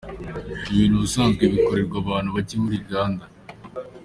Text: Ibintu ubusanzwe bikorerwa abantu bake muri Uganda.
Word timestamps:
Ibintu 0.71 0.95
ubusanzwe 0.97 1.43
bikorerwa 1.53 1.97
abantu 2.03 2.29
bake 2.35 2.55
muri 2.63 2.75
Uganda. 2.83 3.25